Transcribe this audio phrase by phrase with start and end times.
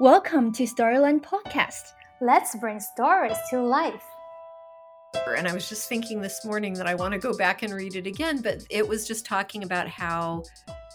[0.00, 1.94] Welcome to Storyland Podcast.
[2.20, 4.04] Let's bring stories to life.
[5.26, 7.96] And I was just thinking this morning that I want to go back and read
[7.96, 10.44] it again, but it was just talking about how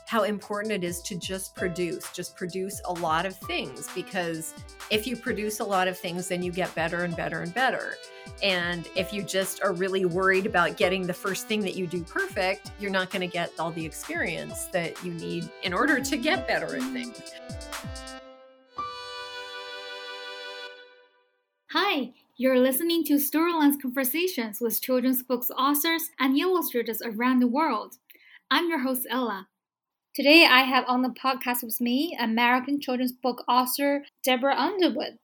[0.08, 4.54] how important it is to just produce, just produce a lot of things because
[4.90, 7.96] if you produce a lot of things then you get better and better and better.
[8.42, 12.04] And if you just are really worried about getting the first thing that you do
[12.04, 16.16] perfect, you're not going to get all the experience that you need in order to
[16.16, 17.22] get better at things.
[21.94, 27.98] Hi, you're listening to Storyland's conversations with children's books authors and illustrators around the world.
[28.50, 29.48] I'm your host, Ella.
[30.16, 35.20] Today, I have on the podcast with me American children's book author Deborah Underwood.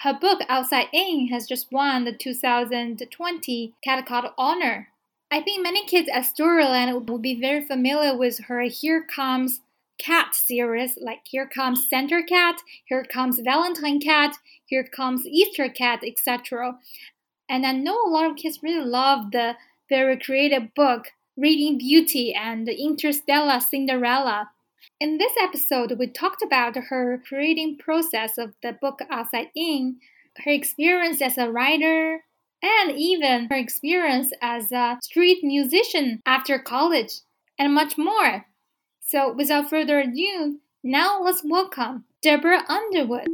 [0.00, 4.88] Her book, Outside In, has just won the 2020 Caldecott Honor.
[5.30, 9.60] I think many kids at Storyland will be very familiar with her Here Comes
[10.02, 12.56] cat series like Here Comes Santa Cat,
[12.86, 16.78] Here Comes Valentine Cat, Here Comes Easter Cat, etc.
[17.48, 19.54] And I know a lot of kids really love the
[19.88, 24.50] very creative book Reading Beauty and Interstellar Cinderella.
[25.00, 29.96] In this episode, we talked about her creating process of the book Outside In,
[30.44, 32.24] her experience as a writer,
[32.62, 37.20] and even her experience as a street musician after college,
[37.58, 38.46] and much more.
[39.02, 43.28] So, without further ado, now let's welcome Deborah Underwood.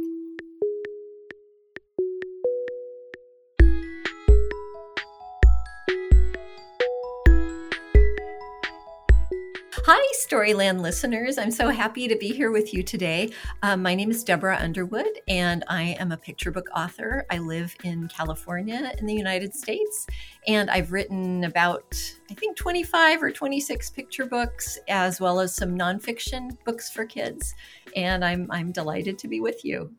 [10.15, 11.37] Storyland listeners.
[11.37, 13.31] I'm so happy to be here with you today.
[13.61, 17.25] Um, my name is Deborah Underwood, and I am a picture book author.
[17.29, 20.07] I live in California in the United States,
[20.47, 21.95] and I've written about,
[22.29, 27.53] I think, 25 or 26 picture books, as well as some nonfiction books for kids.
[27.95, 29.91] And I'm, I'm delighted to be with you.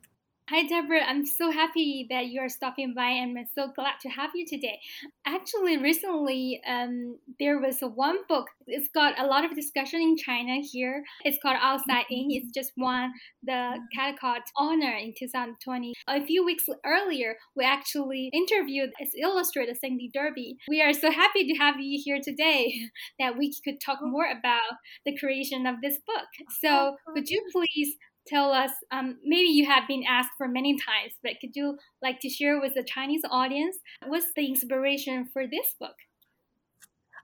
[0.50, 1.04] Hi, Deborah.
[1.06, 4.44] I'm so happy that you are stopping by, and I'm so glad to have you
[4.44, 4.80] today.
[5.24, 8.48] Actually, recently um, there was one book.
[8.66, 11.04] It's got a lot of discussion in China here.
[11.24, 12.32] It's called Outside In.
[12.32, 13.12] It's just won
[13.44, 15.94] the Caldecott Honor in 2020.
[16.08, 20.56] A few weeks earlier, we actually interviewed its illustrator Cindy Derby.
[20.68, 22.74] We are so happy to have you here today
[23.20, 24.72] that we could talk more about
[25.06, 26.26] the creation of this book.
[26.60, 27.94] So, could you please
[28.26, 32.20] tell us um, maybe you have been asked for many times but could you like
[32.20, 33.76] to share with the chinese audience
[34.06, 35.96] what's the inspiration for this book?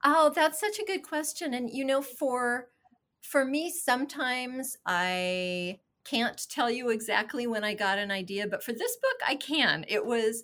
[0.05, 1.55] Oh that's such a good question.
[1.55, 2.69] And you know for
[3.23, 8.73] for me sometimes i can't tell you exactly when i got an idea but for
[8.73, 9.85] this book i can.
[9.89, 10.43] It was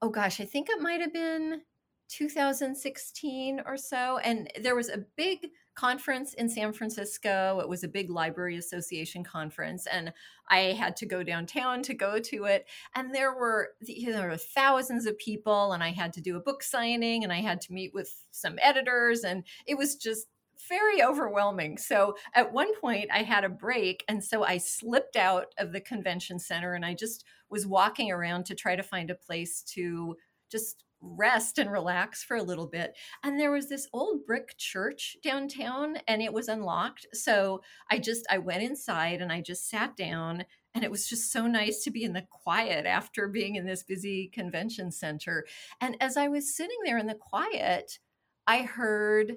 [0.00, 1.62] oh gosh i think it might have been
[2.10, 7.60] 2016 or so and there was a big conference in San Francisco.
[7.60, 10.12] It was a big library association conference, and
[10.48, 12.66] I had to go downtown to go to it.
[12.94, 16.62] And there were there were thousands of people, and I had to do a book
[16.62, 20.26] signing, and I had to meet with some editors, and it was just
[20.68, 21.76] very overwhelming.
[21.78, 25.80] So at one point, I had a break, and so I slipped out of the
[25.80, 30.16] convention center, and I just was walking around to try to find a place to
[30.50, 32.96] just rest and relax for a little bit.
[33.22, 37.06] And there was this old brick church downtown and it was unlocked.
[37.12, 41.30] So I just I went inside and I just sat down and it was just
[41.30, 45.44] so nice to be in the quiet after being in this busy convention center.
[45.80, 47.98] And as I was sitting there in the quiet,
[48.46, 49.36] I heard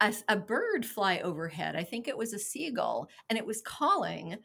[0.00, 1.74] a, a bird fly overhead.
[1.74, 4.36] I think it was a seagull and it was calling.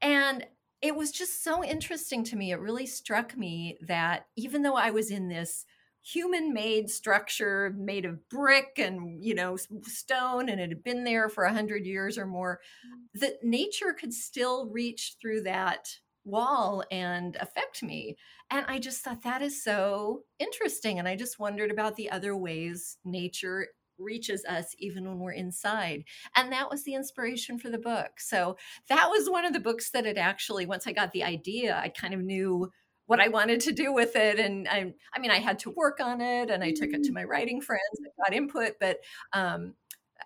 [0.00, 0.46] And
[0.80, 2.52] it was just so interesting to me.
[2.52, 5.64] It really struck me that even though I was in this
[6.04, 11.30] human made structure made of brick and you know stone and it had been there
[11.30, 13.20] for a hundred years or more mm.
[13.20, 15.88] that nature could still reach through that
[16.26, 18.16] wall and affect me
[18.50, 22.36] and i just thought that is so interesting and i just wondered about the other
[22.36, 26.04] ways nature reaches us even when we're inside.
[26.34, 28.18] And that was the inspiration for the book.
[28.18, 28.56] So
[28.88, 31.90] that was one of the books that it actually, once I got the idea, I
[31.90, 32.70] kind of knew
[33.06, 34.38] what I wanted to do with it.
[34.38, 37.10] And I, I mean, I had to work on it and I took it to
[37.10, 37.14] mm.
[37.14, 38.98] my writing friends and got input, but,
[39.32, 39.74] um,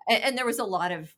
[0.07, 1.13] and, and there was a lot of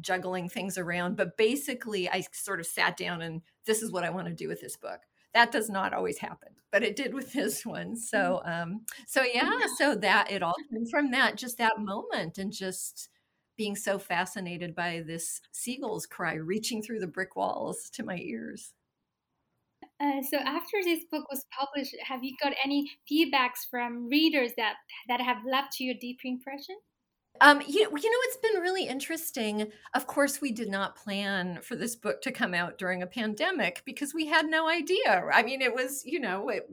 [0.00, 4.10] juggling things around, but basically I sort of sat down and this is what I
[4.10, 5.00] want to do with this book.
[5.34, 7.96] That does not always happen, but it did with this one.
[7.96, 8.62] So, mm.
[8.62, 13.08] um, so yeah, so that it all came from that, just that moment and just,
[13.56, 18.72] being so fascinated by this seagull's cry reaching through the brick walls to my ears.
[20.00, 24.74] Uh, so after this book was published, have you got any feedbacks from readers that
[25.08, 26.76] that have left you a deep impression?
[27.40, 29.66] Um, you, you know, it's been really interesting.
[29.94, 33.82] Of course, we did not plan for this book to come out during a pandemic
[33.84, 35.28] because we had no idea.
[35.32, 36.68] I mean, it was, you know, it,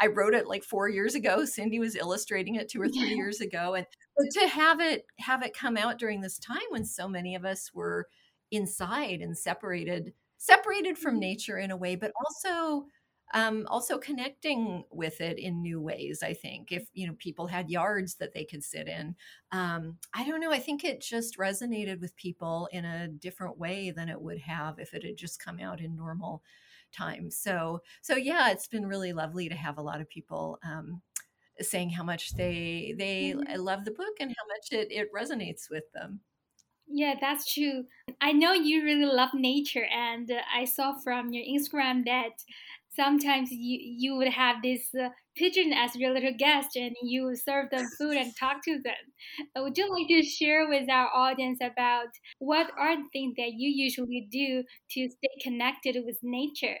[0.00, 1.44] I wrote it like four years ago.
[1.44, 3.14] Cindy was illustrating it two or three yeah.
[3.16, 3.86] years ago, and
[4.32, 7.70] to have it have it come out during this time when so many of us
[7.72, 8.08] were
[8.50, 11.20] inside and separated separated from mm-hmm.
[11.20, 12.86] nature in a way, but also
[13.32, 17.70] um, also connecting with it in new ways i think if you know people had
[17.70, 19.14] yards that they could sit in
[19.52, 23.92] um, i don't know i think it just resonated with people in a different way
[23.92, 26.42] than it would have if it had just come out in normal
[26.92, 31.00] times so so yeah it's been really lovely to have a lot of people um,
[31.60, 33.60] saying how much they they mm-hmm.
[33.60, 36.18] love the book and how much it, it resonates with them
[36.90, 37.84] yeah, that's true.
[38.20, 42.32] I know you really love nature, and uh, I saw from your Instagram that
[42.96, 47.70] sometimes you you would have this uh, pigeon as your little guest and you serve
[47.70, 49.14] them food and talk to them
[49.56, 52.08] uh, would you like to share with our audience about
[52.40, 56.78] what are the things that you usually do to stay connected with nature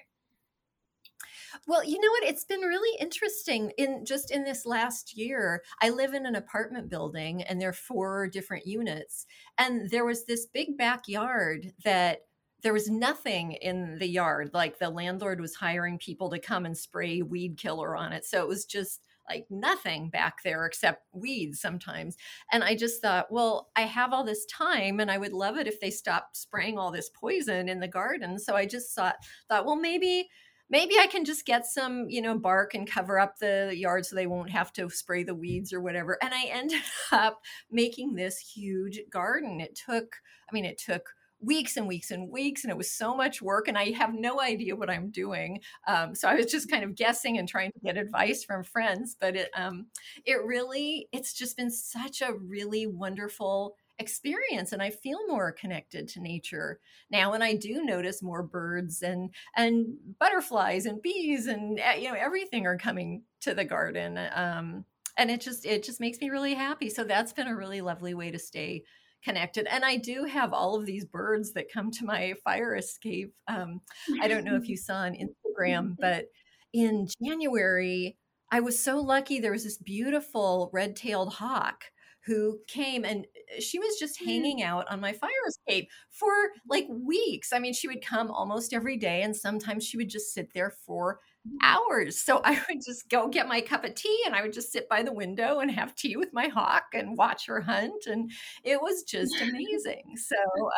[1.66, 2.24] well, you know what?
[2.24, 5.62] It's been really interesting in just in this last year.
[5.80, 9.26] I live in an apartment building and there are four different units.
[9.58, 12.20] And there was this big backyard that
[12.62, 14.50] there was nothing in the yard.
[14.52, 18.24] Like the landlord was hiring people to come and spray weed killer on it.
[18.24, 22.16] So it was just like nothing back there except weeds sometimes.
[22.52, 25.68] And I just thought, well, I have all this time and I would love it
[25.68, 28.38] if they stopped spraying all this poison in the garden.
[28.38, 29.16] So I just thought
[29.48, 30.28] thought, well, maybe
[30.70, 34.16] maybe I can just get some, you know, bark and cover up the yard so
[34.16, 36.16] they won't have to spray the weeds or whatever.
[36.22, 36.80] And I ended
[37.12, 37.40] up
[37.70, 39.60] making this huge garden.
[39.60, 40.16] It took,
[40.48, 41.10] I mean, it took
[41.42, 44.40] weeks and weeks and weeks and it was so much work and i have no
[44.40, 45.58] idea what i'm doing
[45.88, 49.16] um, so i was just kind of guessing and trying to get advice from friends
[49.18, 49.86] but it um,
[50.26, 56.08] it really it's just been such a really wonderful experience and i feel more connected
[56.08, 56.80] to nature
[57.10, 59.86] now and i do notice more birds and and
[60.18, 64.84] butterflies and bees and eh, you know everything are coming to the garden um,
[65.16, 68.14] and it just it just makes me really happy so that's been a really lovely
[68.14, 68.82] way to stay
[69.22, 69.66] connected.
[69.66, 73.34] And I do have all of these birds that come to my fire escape.
[73.48, 73.80] Um,
[74.20, 76.26] I don't know if you saw on Instagram, but
[76.72, 78.16] in January,
[78.50, 79.40] I was so lucky.
[79.40, 81.84] There was this beautiful red tailed hawk
[82.30, 84.26] who came and uh, she was just mm.
[84.26, 86.32] hanging out on my fire escape for
[86.68, 87.52] like weeks.
[87.52, 90.70] I mean, she would come almost every day, and sometimes she would just sit there
[90.70, 91.18] for
[91.62, 92.18] hours.
[92.18, 94.88] So I would just go get my cup of tea and I would just sit
[94.88, 98.06] by the window and have tea with my hawk and watch her hunt.
[98.06, 98.30] And
[98.62, 100.16] it was just amazing.
[100.16, 100.36] So,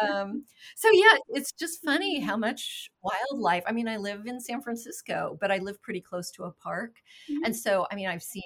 [0.09, 0.45] um,
[0.77, 3.65] so yeah, it's just funny how much wildlife.
[3.67, 6.95] I mean, I live in San Francisco, but I live pretty close to a park.
[7.31, 7.45] Mm-hmm.
[7.45, 8.43] And so, I mean, I've seen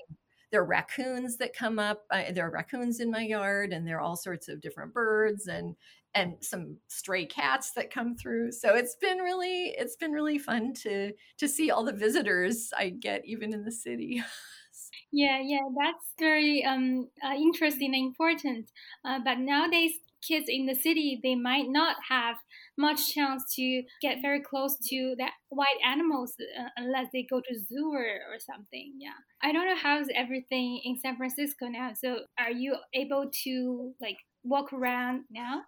[0.50, 2.04] there are raccoons that come up.
[2.10, 5.46] Uh, there are raccoons in my yard, and there are all sorts of different birds.
[5.46, 5.76] And
[6.16, 10.72] and some stray cats that come through so it's been really it's been really fun
[10.72, 14.22] to to see all the visitors i get even in the city
[15.12, 18.70] yeah yeah that's very um uh, interesting and important
[19.04, 19.92] uh, but nowadays
[20.26, 22.36] kids in the city they might not have
[22.78, 27.58] much chance to get very close to that wild animals uh, unless they go to
[27.58, 29.10] zoo or, or something yeah
[29.42, 34.18] i don't know how's everything in san francisco now so are you able to like
[34.44, 35.62] walk around now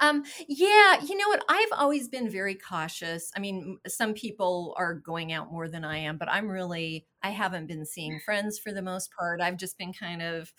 [0.00, 1.44] um, yeah, you know what?
[1.48, 3.30] I've always been very cautious.
[3.36, 7.30] I mean, some people are going out more than I am, but I'm really, I
[7.30, 9.40] haven't been seeing friends for the most part.
[9.40, 10.52] I've just been kind of,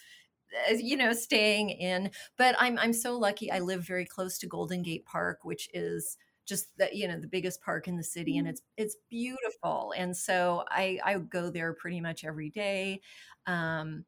[0.77, 2.11] you know, staying in.
[2.37, 3.51] But I'm I'm so lucky.
[3.51, 7.27] I live very close to Golden Gate Park, which is just the you know the
[7.27, 8.53] biggest park in the city and mm-hmm.
[8.53, 12.99] it's it's beautiful and so i i go there pretty much every day
[13.45, 14.03] um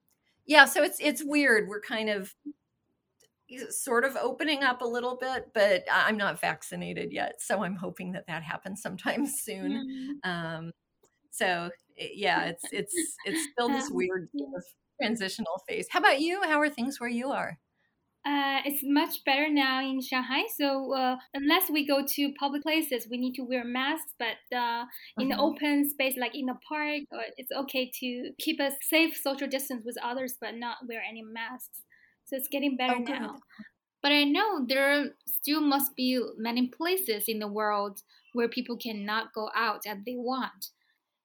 [0.47, 2.33] yeah so it's it's weird we're kind of
[3.69, 8.13] sort of opening up a little bit, but I'm not vaccinated yet, so I'm hoping
[8.13, 10.19] that that happens sometime soon.
[10.23, 10.29] Mm.
[10.29, 10.71] Um,
[11.31, 11.69] so
[12.15, 12.93] yeah, it's it's
[13.25, 14.63] it's still this weird sort of
[15.01, 15.87] transitional phase.
[15.89, 16.41] How about you?
[16.43, 17.57] How are things where you are?
[18.23, 20.43] Uh, it's much better now in Shanghai.
[20.55, 24.13] So uh, unless we go to public places, we need to wear masks.
[24.19, 24.85] But uh,
[25.17, 25.43] in the uh-huh.
[25.43, 29.83] open space, like in the park, uh, it's okay to keep a safe social distance
[29.83, 31.81] with others, but not wear any masks.
[32.25, 33.35] So it's getting better oh, now.
[34.03, 38.01] But I know there still must be many places in the world
[38.33, 40.69] where people cannot go out as they want.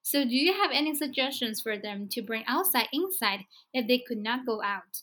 [0.07, 3.41] So, do you have any suggestions for them to bring outside inside
[3.75, 5.03] if they could not go out?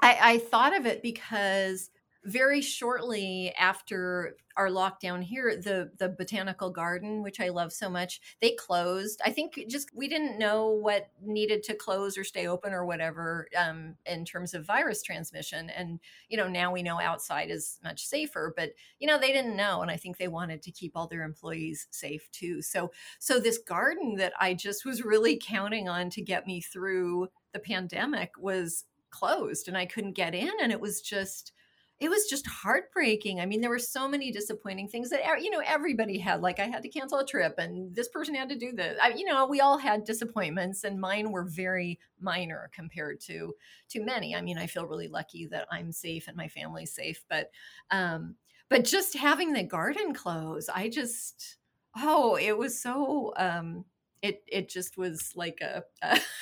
[0.00, 1.90] I, I thought of it because
[2.26, 8.20] very shortly after our lockdown here, the the botanical garden, which I love so much,
[8.40, 9.20] they closed.
[9.24, 13.48] I think just we didn't know what needed to close or stay open or whatever
[13.56, 15.70] um, in terms of virus transmission.
[15.70, 19.56] And you know now we know outside is much safer, but you know they didn't
[19.56, 22.60] know, and I think they wanted to keep all their employees safe too.
[22.60, 22.90] So
[23.20, 27.60] so this garden that I just was really counting on to get me through the
[27.60, 31.52] pandemic was closed, and I couldn't get in, and it was just
[31.98, 33.40] it was just heartbreaking.
[33.40, 36.42] I mean, there were so many disappointing things that you know everybody had.
[36.42, 38.98] Like I had to cancel a trip, and this person had to do this.
[39.02, 43.54] I, you know, we all had disappointments, and mine were very minor compared to
[43.90, 44.36] to many.
[44.36, 47.50] I mean, I feel really lucky that I'm safe and my family's safe, but
[47.90, 48.34] um,
[48.68, 51.56] but just having the garden close, I just
[51.96, 53.86] oh, it was so um
[54.22, 55.84] it it just was like a,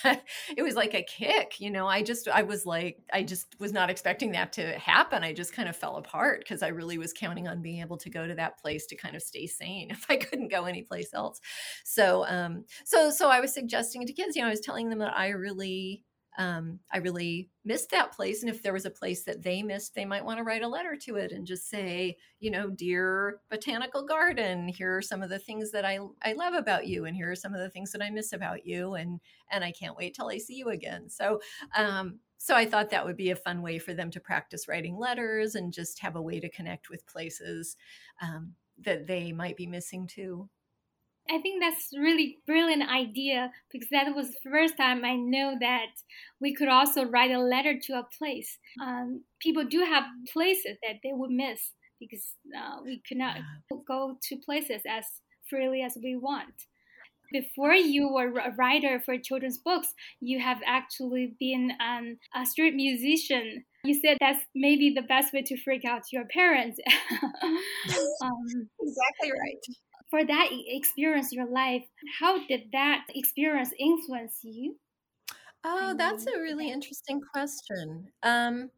[0.57, 1.87] it was like a kick you know?
[1.87, 5.25] I just i was like i just was not expecting that to happen.
[5.25, 8.11] I just kind of fell apart because i really was counting on being able to
[8.11, 11.41] go to that place to kind of stay sane if i couldn't go anyplace else.
[11.85, 15.01] So um so so i was suggesting to kids you know i was telling them
[15.01, 16.05] that i really
[16.37, 18.43] um, I really missed that place.
[18.43, 20.69] And if there was a place that they missed, they might want to write a
[20.69, 25.31] letter to it and just say, you know, dear botanical garden, here are some of
[25.31, 27.05] the things that I, I love about you.
[27.05, 28.95] And here are some of the things that I miss about you.
[28.95, 31.09] And, and I can't wait till I see you again.
[31.09, 31.41] So,
[31.77, 34.99] um, so I thought that would be a fun way for them to practice writing
[34.99, 37.77] letters and just have a way to connect with places
[38.21, 40.49] um, that they might be missing too.
[41.31, 45.87] I think that's really brilliant idea because that was the first time I know that
[46.41, 48.59] we could also write a letter to a place.
[48.81, 53.39] Um, people do have places that they would miss because uh, we could not
[53.87, 55.07] go to places as
[55.49, 56.53] freely as we want.
[57.33, 62.75] Before you were a writer for children's books, you have actually been um, a street
[62.75, 63.65] musician.
[63.83, 66.79] You said that's maybe the best way to freak out your parents.
[68.23, 69.77] um, exactly right
[70.15, 71.83] for that experience your life
[72.21, 74.77] how did that experience influence you
[75.65, 78.71] oh that's a really interesting question um,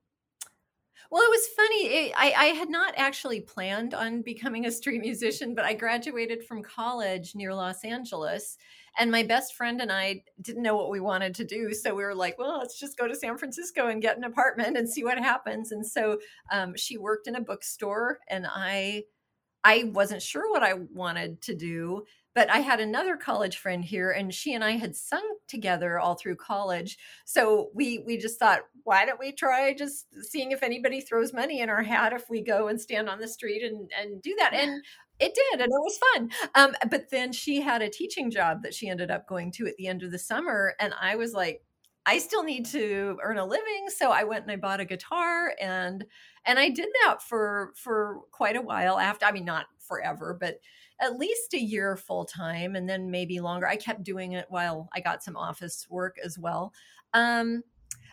[1.09, 1.87] well, it was funny.
[1.87, 6.45] It, I, I had not actually planned on becoming a street musician, but I graduated
[6.45, 8.59] from college near Los Angeles.
[8.99, 11.73] And my best friend and I didn't know what we wanted to do.
[11.75, 14.77] So we were like, well, let's just go to San Francisco and get an apartment
[14.77, 15.71] and see what happens.
[15.71, 16.19] And so
[16.51, 19.05] um, she worked in a bookstore, and I
[19.67, 22.05] I wasn't sure what I wanted to do,
[22.37, 26.15] but I had another college friend here and she and I had sung together all
[26.15, 26.97] through college.
[27.25, 31.61] So we we just thought, why don't we try just seeing if anybody throws money
[31.63, 34.55] in our hat if we go and stand on the street and and do that.
[34.55, 34.85] And
[35.19, 38.75] it did and it was fun um, but then she had a teaching job that
[38.75, 41.63] she ended up going to at the end of the summer and i was like
[42.07, 45.55] I still need to earn a living, so I went and I bought a guitar
[45.61, 46.07] and
[46.45, 50.61] and I did that for for quite a while after I mean not forever, but
[51.01, 53.67] at least a year full time and then maybe longer.
[53.67, 56.73] I kept doing it while I got some office work as well.
[57.13, 57.63] Um,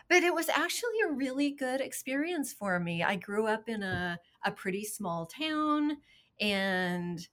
[0.08, 3.02] but it was actually a really good experience for me.
[3.02, 5.98] I grew up in a, a pretty small town
[6.40, 7.26] and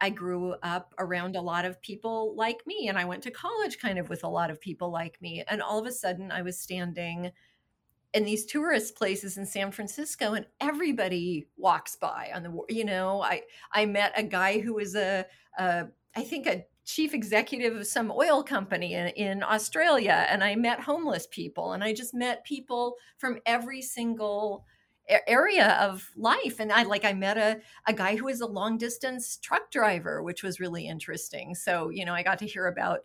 [0.00, 3.78] I grew up around a lot of people like me, and I went to college
[3.78, 5.44] kind of with a lot of people like me.
[5.48, 7.30] And all of a sudden, I was standing
[8.14, 13.22] in these tourist places in San Francisco, and everybody walks by on the, you know,
[13.22, 13.42] I
[13.72, 15.26] I met a guy who was a,
[15.58, 20.56] a I think a chief executive of some oil company in, in Australia, and I
[20.56, 24.64] met homeless people, and I just met people from every single
[25.26, 28.76] area of life and i like i met a, a guy who was a long
[28.76, 33.00] distance truck driver which was really interesting so you know i got to hear about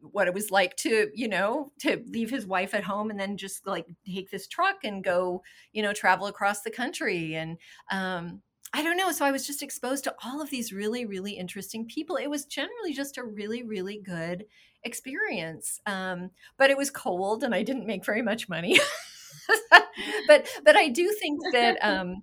[0.00, 3.36] what it was like to you know to leave his wife at home and then
[3.36, 7.58] just like take this truck and go you know travel across the country and
[7.90, 8.40] um
[8.72, 9.10] I don't know.
[9.12, 12.16] So I was just exposed to all of these really, really interesting people.
[12.16, 14.44] It was generally just a really, really good
[14.84, 15.80] experience.
[15.86, 18.78] Um, but it was cold and I didn't make very much money.
[20.28, 22.22] but but I do think that um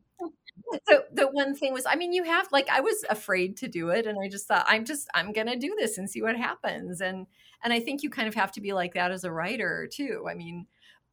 [0.88, 3.90] the the one thing was I mean you have like I was afraid to do
[3.90, 6.36] it and I just thought I'm just I'm going to do this and see what
[6.36, 7.28] happens and
[7.64, 10.26] and I think you kind of have to be like that as a writer too.
[10.30, 10.68] I mean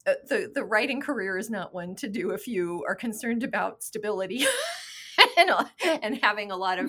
[0.06, 3.82] uh, the the writing career is not one to do if you are concerned about
[3.82, 4.44] stability
[5.38, 5.50] and,
[6.02, 6.88] and having a lot of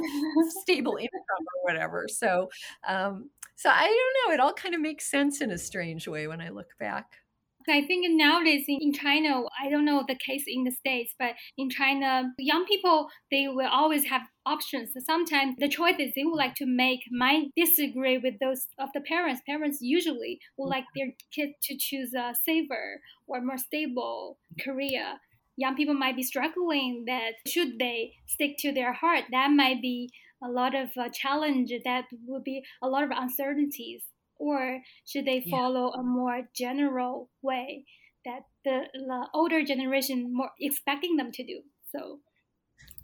[0.61, 2.07] stable income or whatever.
[2.09, 2.49] So
[2.87, 6.27] um so I don't know, it all kind of makes sense in a strange way
[6.27, 7.22] when I look back.
[7.67, 11.69] I think nowadays in China, I don't know the case in the States, but in
[11.69, 14.91] China, young people, they will always have options.
[15.05, 19.41] Sometimes the choices they would like to make might disagree with those of the parents.
[19.47, 25.19] Parents usually would like their kid to choose a safer or more stable career.
[25.55, 30.09] young people might be struggling that should they stick to their heart that might be
[30.43, 34.03] a lot of uh, challenge that would be a lot of uncertainties
[34.43, 36.01] or should they follow yeah.
[36.01, 37.85] a more general way
[38.25, 42.19] that the, the older generation more expecting them to do so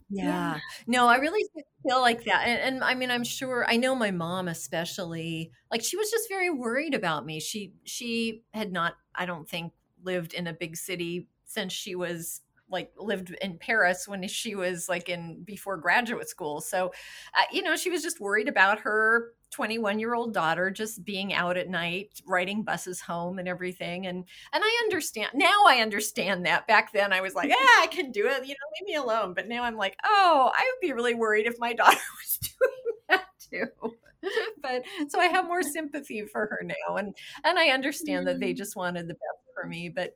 [0.09, 0.23] yeah.
[0.25, 0.59] yeah.
[0.87, 1.47] No, I really
[1.87, 2.47] feel like that.
[2.47, 6.27] And, and, I mean, I'm sure I know my mom especially, like she was just
[6.29, 7.39] very worried about me.
[7.39, 9.71] She she had not, I don't think,
[10.03, 14.87] lived in a big city since she was like lived in Paris when she was
[14.87, 16.61] like in before graduate school.
[16.61, 16.91] So,
[17.37, 21.33] uh, you know, she was just worried about her 21 year old daughter just being
[21.33, 24.23] out at night riding buses home and everything and
[24.53, 28.11] and i understand now i understand that back then i was like yeah i can
[28.11, 30.93] do it you know leave me alone but now i'm like oh i would be
[30.93, 33.95] really worried if my daughter was doing that too
[34.61, 38.53] but so i have more sympathy for her now and and i understand that they
[38.53, 38.57] mm.
[38.57, 40.15] just wanted the best for me but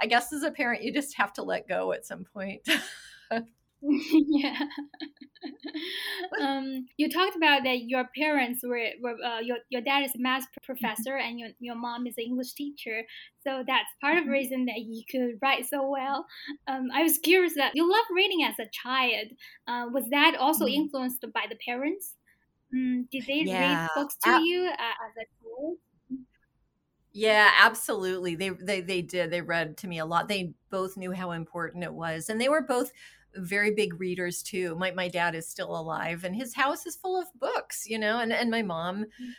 [0.00, 2.66] i guess as a parent you just have to let go at some point
[4.10, 4.60] yeah.
[6.40, 10.18] um, you talked about that your parents were, were uh, your, your dad is a
[10.18, 10.64] math mm-hmm.
[10.64, 13.02] professor and your, your mom is an English teacher.
[13.46, 14.32] So that's part of the mm-hmm.
[14.32, 16.26] reason that you could write so well.
[16.66, 19.28] Um, I was curious that you loved reading as a child.
[19.66, 20.82] Uh, was that also mm-hmm.
[20.82, 22.14] influenced by the parents?
[22.74, 23.82] Mm, did they yeah.
[23.82, 25.76] read books to you uh, as a child?
[27.16, 28.34] Yeah, absolutely.
[28.34, 29.30] They, they they did.
[29.30, 30.26] They read to me a lot.
[30.28, 32.90] They both knew how important it was, and they were both
[33.36, 34.74] very big readers too.
[34.76, 38.18] My my dad is still alive and his house is full of books, you know,
[38.18, 39.32] and and my mom mm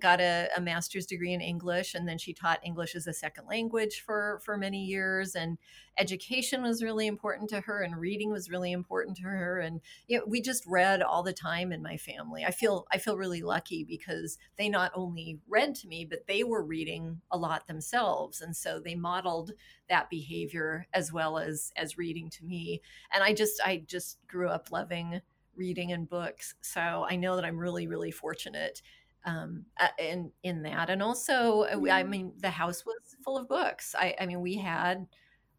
[0.00, 3.46] got a, a, master's degree in English, and then she taught English as a second
[3.48, 5.34] language for for many years.
[5.34, 5.58] And
[5.98, 9.60] education was really important to her, and reading was really important to her.
[9.60, 12.44] And you know, we just read all the time in my family.
[12.44, 16.42] I feel I feel really lucky because they not only read to me, but they
[16.42, 19.52] were reading a lot themselves, and so they modeled
[19.88, 22.80] that behavior as well as as reading to me.
[23.12, 25.20] And I just I just grew up loving
[25.56, 26.54] reading and books.
[26.62, 28.82] So I know that I'm really, really fortunate
[29.24, 29.66] um,
[29.98, 30.90] in in that.
[30.90, 32.10] And also, uh, I mm-hmm.
[32.10, 33.94] mean, the house was full of books.
[33.98, 35.06] I, I mean, we had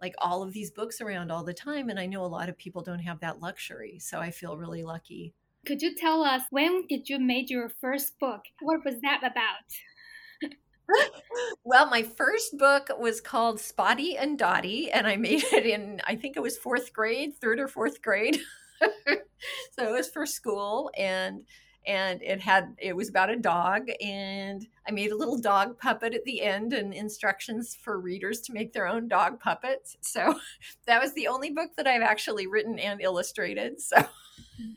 [0.01, 2.58] like all of these books around all the time, and I know a lot of
[2.58, 4.00] people don't have that luxury.
[4.00, 5.34] So I feel really lucky.
[5.66, 8.42] Could you tell us when did you make your first book?
[8.62, 9.70] What was that about?
[11.64, 16.16] Well, my first book was called Spotty and Dotty, and I made it in, I
[16.16, 18.40] think it was fourth grade, third or fourth grade.
[18.82, 20.92] so it was for school.
[20.98, 21.44] And
[21.88, 26.14] and it had it was about a dog and i made a little dog puppet
[26.14, 30.40] at the end and instructions for readers to make their own dog puppets so
[30.86, 33.98] that was the only book that i've actually written and illustrated so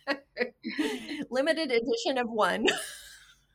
[1.30, 2.66] limited edition of one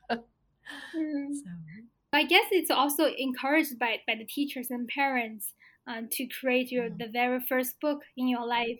[0.09, 1.33] hmm.
[1.33, 1.68] so.
[2.13, 5.53] I guess it's also encouraged by, by the teachers and parents
[5.89, 8.79] uh, to create your the very first book in your life.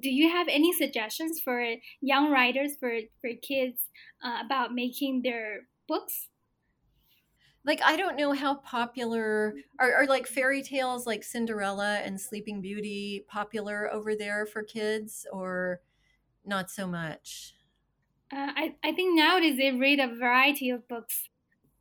[0.00, 1.62] Do you have any suggestions for
[2.00, 3.88] young writers for for kids
[4.22, 6.28] uh, about making their books?
[7.64, 12.60] Like i don't know how popular are, are like fairy tales like cinderella and sleeping
[12.60, 15.80] beauty popular over there for kids or
[16.44, 17.54] not so much?
[18.32, 21.28] Uh, I, I think nowadays they read a variety of books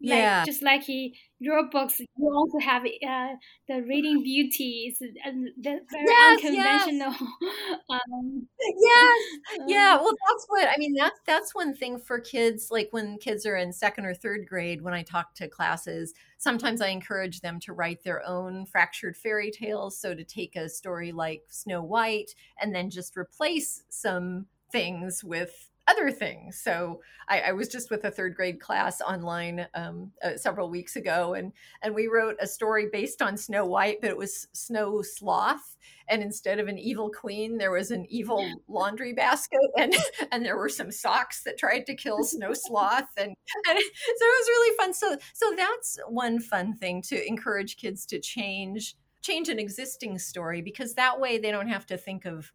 [0.01, 0.43] like, yeah.
[0.45, 3.35] Just like he, your books, you also have uh,
[3.67, 7.15] the reading beauties and the very yes, unconventional.
[7.41, 7.79] Yes.
[7.89, 9.19] um, yes.
[9.67, 9.95] Yeah.
[9.95, 10.95] Well, that's what I mean.
[10.95, 12.67] That's that's one thing for kids.
[12.71, 16.81] Like when kids are in second or third grade, when I talk to classes, sometimes
[16.81, 19.97] I encourage them to write their own fractured fairy tales.
[19.97, 25.69] So to take a story like Snow White and then just replace some things with
[25.87, 26.59] other things.
[26.61, 30.95] So I, I, was just with a third grade class online um, uh, several weeks
[30.95, 35.01] ago, and and we wrote a story based on Snow White, but it was Snow
[35.01, 39.93] Sloth, and instead of an evil queen, there was an evil laundry basket, and
[40.31, 43.29] and there were some socks that tried to kill Snow Sloth, and,
[43.67, 44.93] and so it was really fun.
[44.93, 50.61] So so that's one fun thing to encourage kids to change change an existing story
[50.61, 52.51] because that way they don't have to think of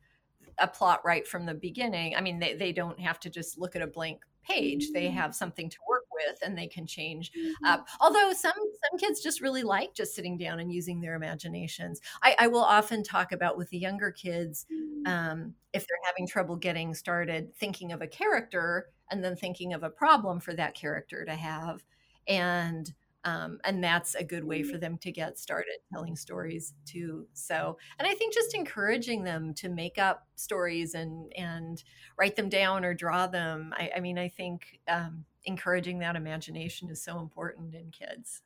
[0.61, 2.15] a plot right from the beginning.
[2.15, 4.91] I mean, they, they don't have to just look at a blank page.
[4.93, 5.17] They mm-hmm.
[5.17, 7.65] have something to work with and they can change mm-hmm.
[7.65, 7.87] up.
[8.01, 12.01] Although some some kids just really like just sitting down and using their imaginations.
[12.23, 15.07] I, I will often talk about with the younger kids, mm-hmm.
[15.07, 19.83] um, if they're having trouble getting started, thinking of a character and then thinking of
[19.83, 21.85] a problem for that character to have.
[22.27, 22.93] And
[23.25, 27.77] um, and that's a good way for them to get started telling stories too so
[27.99, 31.85] and i think just encouraging them to make up stories and and
[32.19, 36.91] write them down or draw them i, I mean i think um, encouraging that imagination
[36.91, 38.43] is so important in kids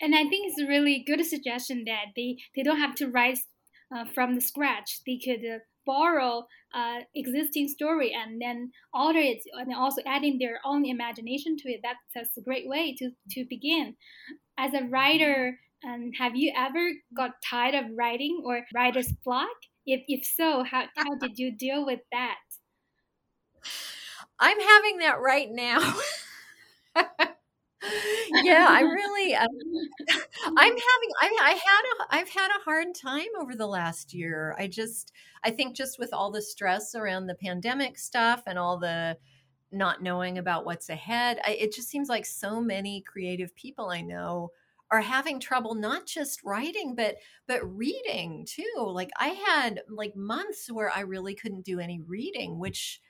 [0.00, 3.38] and i think it's a really good suggestion that they they don't have to write
[3.94, 5.00] uh, from the scratch.
[5.06, 10.60] They could uh, borrow uh, existing story and then alter it and also adding their
[10.64, 11.80] own imagination to it.
[11.82, 13.96] That, that's a great way to, to begin.
[14.58, 19.48] As a writer, um, have you ever got tired of writing or writer's block?
[19.86, 22.36] If, if so, how, how did you deal with that?
[24.38, 25.94] I'm having that right now.
[28.42, 29.48] yeah, I really, um,
[30.56, 34.54] I'm having, I, I had a, I've had a hard time over the last year.
[34.58, 35.12] I just,
[35.44, 39.16] I think just with all the stress around the pandemic stuff and all the
[39.70, 44.02] not knowing about what's ahead, I, it just seems like so many creative people I
[44.02, 44.50] know
[44.92, 47.16] are having trouble not just writing but
[47.48, 52.58] but reading too like i had like months where i really couldn't do any reading
[52.58, 53.00] which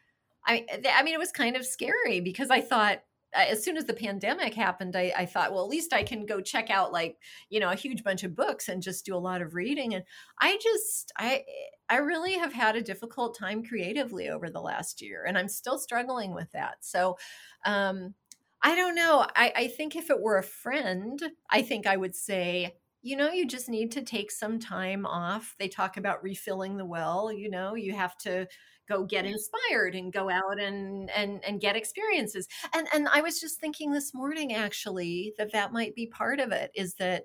[0.46, 3.02] i i mean it was kind of scary because i thought
[3.34, 6.40] as soon as the pandemic happened I, I, thought well at least i can go
[6.40, 7.16] check out like
[7.48, 9.94] you know a huge bunch of books and just do a lot of reading.
[9.94, 10.04] And
[10.40, 11.44] i just i
[11.88, 15.78] i really have had a difficult time creatively over the last year and i'm still
[15.78, 16.76] struggling with that.
[16.80, 17.16] So
[17.64, 18.14] um
[18.62, 19.26] i don't know.
[19.34, 23.32] I i think if it were a friend i think i would say you know
[23.32, 25.56] you just need to take some time off.
[25.58, 28.46] They talk about refilling the well you know you have to
[28.92, 32.48] go get inspired and go out and and and get experiences.
[32.74, 36.52] And and i was just thinking this morning actually that that might be part of
[36.52, 37.24] it is that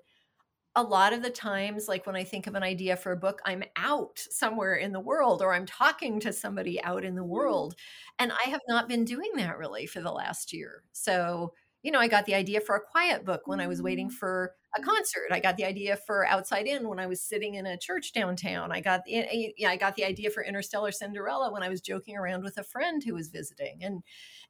[0.76, 3.42] a lot of the times like when i think of an idea for a book
[3.46, 7.28] i'm out somewhere in the world or i'm talking to somebody out in the mm.
[7.30, 7.76] world
[8.20, 10.84] and i have not been doing that really for the last year.
[10.92, 11.54] So
[11.88, 14.14] you know, I got the idea for a quiet book when I was waiting mm.
[14.14, 15.32] for a concert.
[15.32, 18.74] I got the idea for Outside In when I was sitting in a church downtown.
[18.74, 22.44] I got yeah, I got the idea for Interstellar Cinderella when I was joking around
[22.44, 23.86] with a friend who was visiting.
[23.86, 24.04] And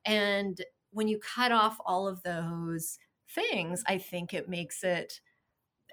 [0.04, 2.98] and when you cut off all of those
[3.30, 5.22] things, I think it makes it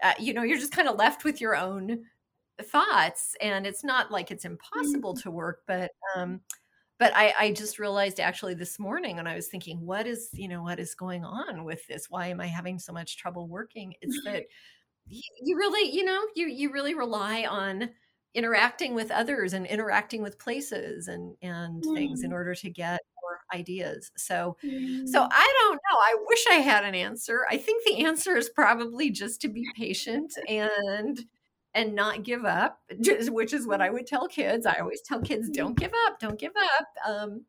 [0.03, 2.05] uh, you know, you're just kind of left with your own
[2.63, 5.23] thoughts and it's not like it's impossible mm.
[5.25, 6.41] to work, but um
[6.99, 10.49] but I, I just realized actually this morning and I was thinking, what is, you
[10.49, 12.09] know, what is going on with this?
[12.09, 13.95] Why am I having so much trouble working?
[14.01, 14.45] It's that
[15.07, 17.91] you really, you know, you you really rely on
[18.35, 21.95] interacting with others and interacting with places and and mm.
[21.95, 22.35] things in mm.
[22.35, 24.13] order to get more ideas.
[24.17, 25.09] So mm.
[25.09, 25.99] so I don't know.
[25.99, 27.45] I wish I had an answer.
[27.51, 31.25] I think the answer is probably just to be patient and
[31.75, 32.81] and not give up,
[33.29, 34.67] which is what I would tell kids.
[34.67, 35.63] I always tell kids, mm-hmm.
[35.63, 36.87] don't give up, don't give up.
[37.07, 37.45] Um,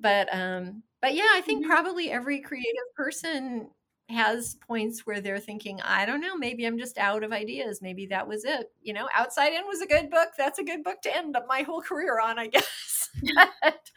[0.00, 1.70] but um, but yeah, I think mm-hmm.
[1.70, 3.68] probably every creative person
[4.08, 7.80] has points where they're thinking, I don't know, maybe I'm just out of ideas.
[7.80, 8.70] Maybe that was it.
[8.82, 10.28] You know, Outside In was a good book.
[10.36, 13.10] That's a good book to end up my whole career on, I guess.
[13.34, 13.90] but,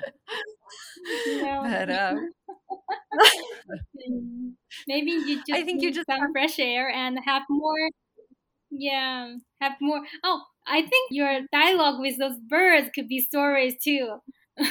[1.63, 2.31] but um,
[4.87, 7.89] maybe you just I think you just some fresh air and have more
[8.77, 10.01] yeah, have more.
[10.23, 14.17] Oh, I think your dialogue with those birds could be stories too.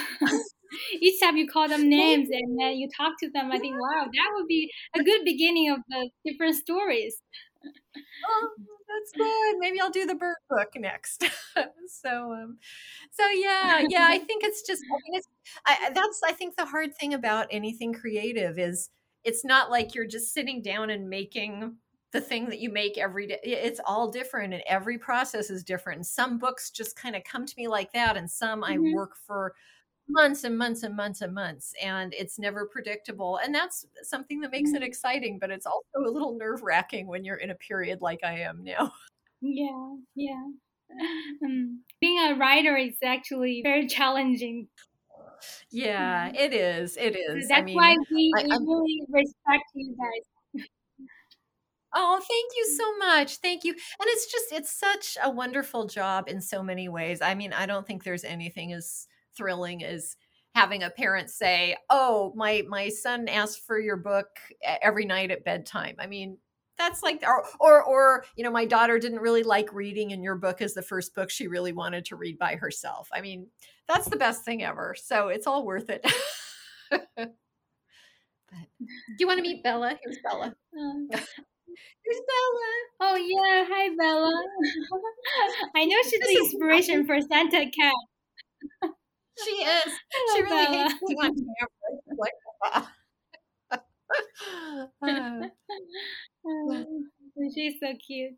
[0.99, 4.05] Each time you call them names and then you talk to them, I think, wow,
[4.05, 7.21] that would be a good beginning of the different stories.
[7.65, 8.49] oh,
[8.87, 9.55] that's good.
[9.59, 11.23] Maybe I'll do the bird book next.
[11.87, 12.57] so, um,
[13.11, 14.07] so yeah, yeah.
[14.07, 14.83] I think it's just.
[14.83, 15.27] I mean, it's.
[15.65, 16.21] I, that's.
[16.25, 18.89] I think the hard thing about anything creative is
[19.23, 21.77] it's not like you're just sitting down and making
[22.15, 25.97] the thing that you make every day it's all different and every process is different.
[25.97, 28.71] And some books just kind of come to me like that and some mm-hmm.
[28.73, 29.53] i work for
[30.07, 33.39] months and months and months and months and it's never predictable.
[33.43, 34.81] And that's something that makes mm-hmm.
[34.81, 38.23] it exciting but it's also a little nerve wracking when you're in a period like
[38.23, 38.91] i am now.
[39.41, 40.43] Yeah yeah.
[41.43, 44.69] Um, being a writer is actually very challenging.
[45.69, 47.49] Yeah it is it is.
[47.49, 50.25] That's I mean, why we, I, we really respect you guys
[51.97, 53.37] Oh, thank you so much.
[53.37, 53.71] Thank you.
[53.71, 57.21] And it's just, it's such a wonderful job in so many ways.
[57.21, 60.17] I mean, I don't think there's anything as thrilling as
[60.53, 64.27] having a parent say, "Oh, my my son asked for your book
[64.81, 66.37] every night at bedtime." I mean,
[66.77, 70.35] that's like or or or you know, my daughter didn't really like reading and your
[70.35, 73.09] book is the first book she really wanted to read by herself.
[73.13, 73.47] I mean,
[73.87, 74.95] that's the best thing ever.
[75.01, 76.05] So, it's all worth it.
[77.15, 77.33] but,
[78.79, 79.97] do you want to meet Bella?
[80.03, 80.55] Here's Bella.
[80.77, 81.09] Um,
[82.03, 82.71] Here's Bella.
[83.01, 84.31] Oh yeah, hi Bella.
[85.75, 87.93] I know she's the inspiration for Santa Cat.
[89.43, 89.93] She is.
[90.35, 90.89] She really Bella.
[90.89, 92.17] hates being on camera.
[92.17, 92.33] Like,
[95.03, 95.49] uh.
[97.55, 98.33] she's so cute.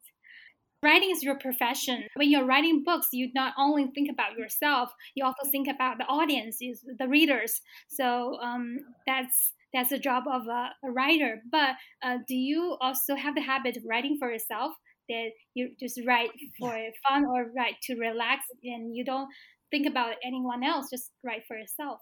[0.83, 2.03] Writing is your profession.
[2.15, 6.05] When you're writing books, you not only think about yourself, you also think about the
[6.05, 7.61] audience, the readers.
[7.89, 11.41] So um, that's that's the job of a, a writer.
[11.51, 14.73] But uh, do you also have the habit of writing for yourself?
[15.09, 16.77] that you just write for
[17.07, 19.29] fun or write to relax and you don't
[19.71, 21.99] think about anyone else just write for yourself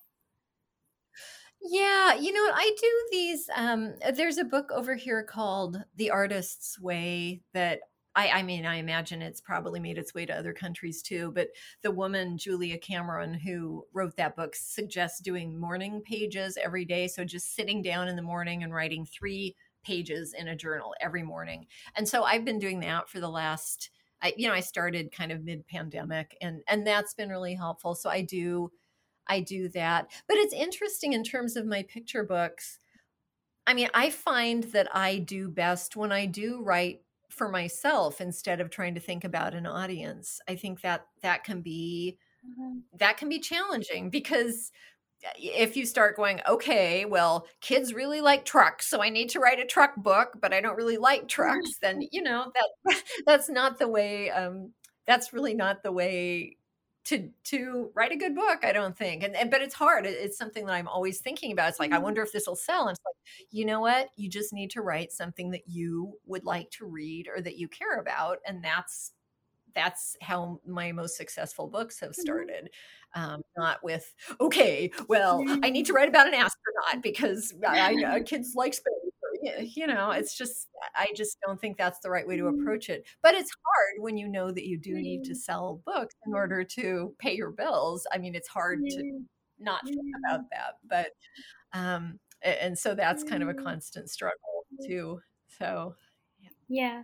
[1.61, 2.51] yeah, you know?
[2.53, 3.49] I do these.
[3.55, 7.79] Um, there's a book over here called The Artist's Way that
[8.15, 11.31] I, I mean, I imagine it's probably made its way to other countries too.
[11.35, 11.49] But
[11.81, 17.07] the woman, Julia Cameron, who wrote that book, suggests doing morning pages every day.
[17.07, 21.23] So just sitting down in the morning and writing three pages in a journal every
[21.23, 21.67] morning.
[21.95, 25.31] And so I've been doing that for the last, I, you know, I started kind
[25.31, 27.95] of mid pandemic and, and that's been really helpful.
[27.95, 28.71] So I do,
[29.27, 30.09] I do that.
[30.27, 32.79] But it's interesting in terms of my picture books.
[33.67, 37.01] I mean, I find that I do best when I do write
[37.35, 40.39] for myself instead of trying to think about an audience.
[40.47, 42.79] I think that that can be mm-hmm.
[42.97, 44.71] that can be challenging because
[45.25, 49.39] uh, if you start going, okay, well, kids really like trucks, so I need to
[49.39, 53.49] write a truck book, but I don't really like trucks, then you know that that's
[53.49, 54.29] not the way.
[54.31, 54.71] Um,
[55.05, 56.57] that's really not the way
[57.05, 60.37] to to write a good book i don't think and, and but it's hard it's
[60.37, 62.05] something that i'm always thinking about it's like i mm-hmm.
[62.05, 64.81] wonder if this will sell and it's like you know what you just need to
[64.81, 69.13] write something that you would like to read or that you care about and that's
[69.75, 72.21] that's how my most successful books have mm-hmm.
[72.21, 72.69] started
[73.13, 78.19] um, not with okay well i need to write about an astronaut because I, I,
[78.21, 78.93] kids like space
[79.59, 82.61] you know it's just i just don't think that's the right way to mm-hmm.
[82.61, 83.05] approach it.
[83.21, 86.63] But it's hard when you know that you do need to sell books in order
[86.63, 88.05] to pay your bills.
[88.11, 89.25] I mean it's hard to
[89.59, 91.11] not think about that but
[91.73, 95.95] um and so that's kind of a constant struggle too so
[96.41, 97.01] yeah, yeah.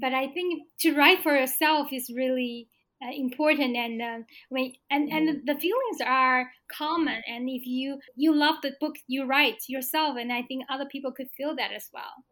[0.00, 2.68] but i think to write for yourself is really
[3.02, 4.18] uh, important and uh,
[4.50, 5.44] when and and mm-hmm.
[5.46, 7.22] the feelings are common.
[7.26, 11.12] And if you you love the book you write yourself and i think other people
[11.12, 12.24] could feel that as well.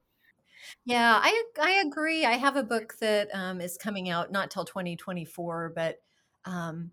[0.85, 2.25] Yeah i i agree.
[2.25, 6.01] I have a book that um, is coming out not till 2024 but
[6.45, 6.91] um,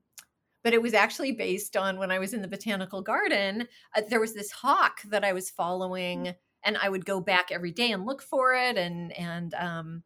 [0.64, 4.20] but it was actually based on when i was in the botanical garden uh, there
[4.20, 6.34] was this hawk that i was following
[6.64, 10.04] and i would go back every day and look for it and and um,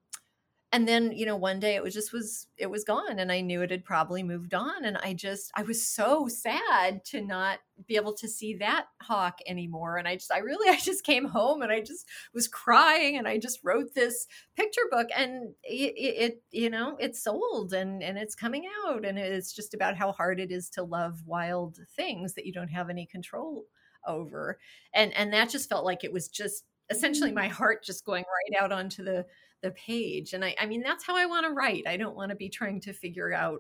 [0.72, 3.42] and then you know one day it was just was it was gone and i
[3.42, 7.60] knew it had probably moved on and i just i was so sad to not
[7.88, 11.26] be able to see that hawk anymore and i just i really i just came
[11.26, 15.94] home and i just was crying and i just wrote this picture book and it,
[15.98, 20.12] it, you know it's sold and and it's coming out and it's just about how
[20.12, 23.66] hard it is to love wild things that you don't have any control
[24.08, 24.58] over
[24.94, 27.36] and and that just felt like it was just essentially mm.
[27.36, 29.26] my heart just going right out onto the
[29.62, 30.34] the page.
[30.34, 31.88] And I, I mean, that's how I want to write.
[31.88, 33.60] I don't want to be trying to figure out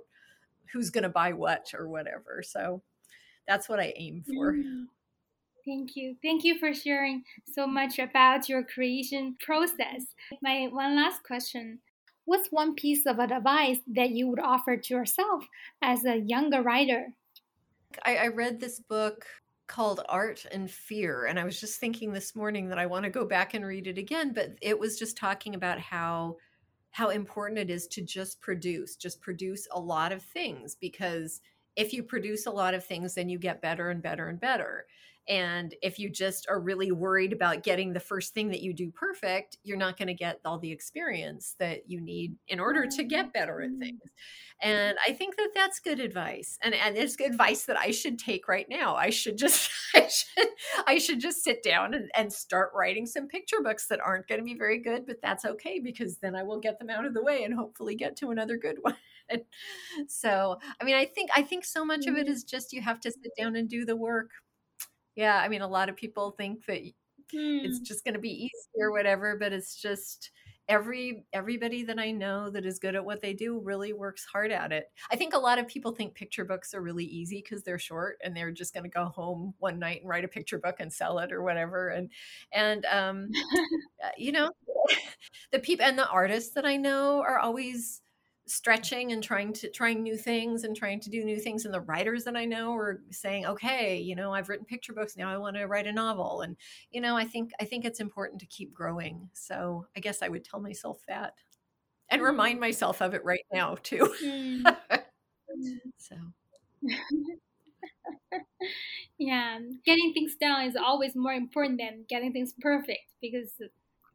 [0.71, 2.43] who's going to buy what or whatever.
[2.45, 2.81] So
[3.47, 4.53] that's what I aim for.
[4.53, 4.85] Mm.
[5.65, 6.15] Thank you.
[6.23, 10.05] Thank you for sharing so much about your creation process.
[10.41, 11.79] My one last question
[12.25, 15.43] What's one piece of advice that you would offer to yourself
[15.81, 17.07] as a younger writer?
[18.05, 19.25] I, I read this book
[19.69, 21.25] called Art and Fear.
[21.25, 23.87] And I was just thinking this morning that I want to go back and read
[23.87, 26.35] it again, but it was just talking about how
[26.91, 31.39] how important it is to just produce, just produce a lot of things because
[31.75, 34.87] if you produce a lot of things then you get better and better and better.
[35.27, 38.89] And if you just are really worried about getting the first thing that you do
[38.89, 43.03] perfect, you're not going to get all the experience that you need in order to
[43.03, 44.01] get better at things.
[44.61, 46.57] And I think that that's good advice.
[46.63, 48.95] And, and it's good advice that I should take right now.
[48.95, 50.47] I should just, I should,
[50.87, 54.39] I should just sit down and, and start writing some picture books that aren't going
[54.39, 57.13] to be very good, but that's okay because then I will get them out of
[57.13, 58.97] the way and hopefully get to another good one.
[60.07, 62.47] so, I mean, I think, I think so much of it mm-hmm.
[62.47, 64.31] just you have to sit down and do the work
[65.19, 66.79] yeah i mean a lot of people think that
[67.31, 67.83] it's hmm.
[67.83, 70.31] just going to be easy or whatever but it's just
[70.69, 74.49] every everybody that i know that is good at what they do really works hard
[74.49, 77.63] at it i think a lot of people think picture books are really easy because
[77.63, 80.57] they're short and they're just going to go home one night and write a picture
[80.57, 82.09] book and sell it or whatever and
[82.53, 83.29] and um
[84.03, 84.49] uh, you know
[85.51, 88.01] the people and the artists that i know are always
[88.49, 91.81] stretching and trying to trying new things and trying to do new things and the
[91.81, 95.37] writers that i know are saying okay you know i've written picture books now i
[95.37, 96.55] want to write a novel and
[96.91, 100.27] you know i think i think it's important to keep growing so i guess i
[100.27, 101.33] would tell myself that
[102.09, 102.61] and remind mm.
[102.61, 104.63] myself of it right now too mm.
[105.97, 106.15] so
[109.19, 113.51] yeah getting things done is always more important than getting things perfect because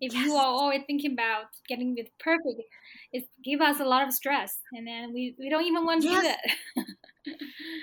[0.05, 0.27] if yes.
[0.27, 2.61] you are always thinking about getting it perfect,
[3.13, 6.09] it give us a lot of stress, and then we, we don't even want to
[6.09, 6.23] yes.
[6.23, 6.87] do that.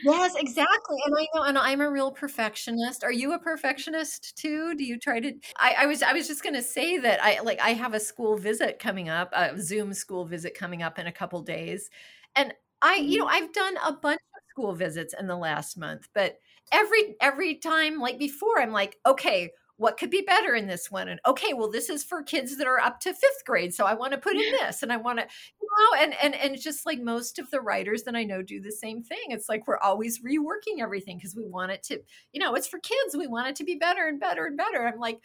[0.03, 0.97] yes, exactly.
[1.05, 3.03] And I know, and I'm a real perfectionist.
[3.03, 4.75] Are you a perfectionist too?
[4.75, 5.33] Do you try to?
[5.57, 7.99] I, I was, I was just going to say that I like, I have a
[7.99, 11.89] school visit coming up, a Zoom school visit coming up in a couple days,
[12.35, 12.53] and
[12.83, 13.43] I, you know, mm-hmm.
[13.43, 16.37] I've done a bunch of school visits in the last month, but
[16.71, 21.09] every every time, like before, I'm like, okay, what could be better in this one?
[21.09, 23.93] And okay well this is for kids that are up to fifth grade so i
[23.93, 25.25] want to put in this and i want to
[25.61, 28.61] you know and and and just like most of the writers that i know do
[28.61, 29.17] the same thing.
[29.29, 31.99] It's like we're always reworking everything because we want it to
[32.31, 34.85] you know it's for kids we want it to be better and better and better.
[34.85, 35.19] I'm like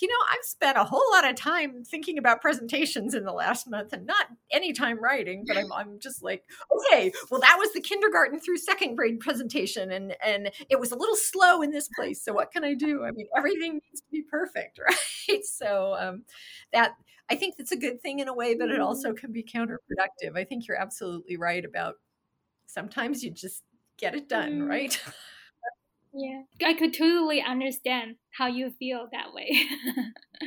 [0.00, 3.68] you know, I've spent a whole lot of time thinking about presentations in the last
[3.68, 7.72] month and not any time writing, but I'm, I'm just like, okay, well, that was
[7.72, 11.88] the kindergarten through second grade presentation and, and it was a little slow in this
[11.96, 12.22] place.
[12.22, 13.04] So what can I do?
[13.04, 14.78] I mean, everything needs to be perfect,
[15.28, 15.44] right?
[15.44, 16.24] So um,
[16.72, 16.92] that,
[17.30, 20.36] I think that's a good thing in a way, but it also can be counterproductive.
[20.36, 21.94] I think you're absolutely right about
[22.66, 23.62] sometimes you just
[23.98, 24.68] get it done, mm.
[24.68, 25.00] right?
[26.20, 29.46] Yeah, I could totally understand how you feel that way.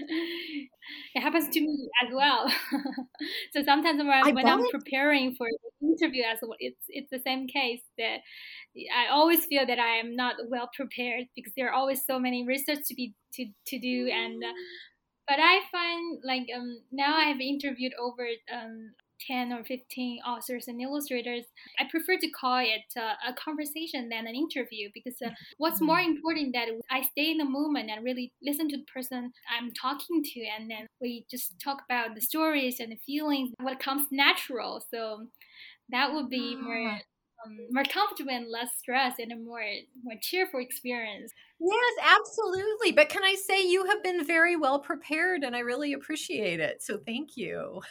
[1.15, 2.49] it happens to me as well.
[3.53, 7.19] so sometimes when, I when I'm preparing for the interview as well, it's it's the
[7.19, 8.17] same case that
[8.93, 12.45] I always feel that I am not well prepared because there are always so many
[12.45, 14.43] research to be to to do and.
[14.43, 14.53] Uh,
[15.27, 18.93] but I find like um, now I have interviewed over um,
[19.27, 21.45] 10 or 15 authors and illustrators,
[21.79, 25.85] I prefer to call it uh, a conversation than an interview because uh, what's mm-hmm.
[25.85, 29.71] more important that I stay in the moment and really listen to the person I'm
[29.71, 34.07] talking to, and then we just talk about the stories and the feelings, what comes
[34.11, 34.83] natural.
[34.91, 35.27] So
[35.89, 36.99] that would be more ah.
[37.45, 39.63] um, more comfortable and less stress and a more
[40.03, 41.31] more cheerful experience.
[41.59, 42.91] Yes, absolutely.
[42.91, 46.81] But can I say you have been very well prepared and I really appreciate it.
[46.81, 47.81] So thank you.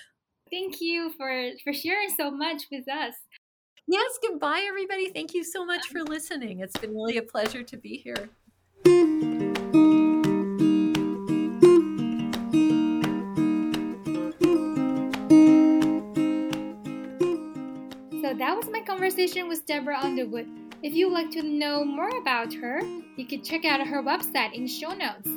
[0.51, 3.15] Thank you for, for sharing so much with us.
[3.87, 5.11] Yes, goodbye, everybody.
[5.11, 6.61] Thank you so much for listening.
[6.61, 8.31] It's been really a pleasure to be here.
[18.23, 20.49] So that was my conversation with Deborah Underwood.
[20.83, 22.81] If you'd like to know more about her,
[23.17, 25.29] you can check out her website in show notes.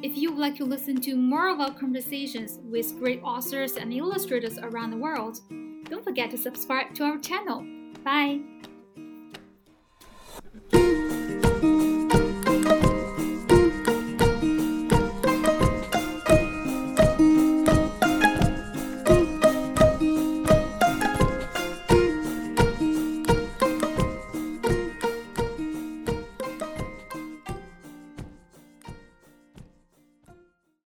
[0.00, 3.92] If you would like to listen to more of our conversations with great authors and
[3.92, 5.40] illustrators around the world,
[5.90, 7.66] don't forget to subscribe to our channel.
[8.04, 8.40] Bye!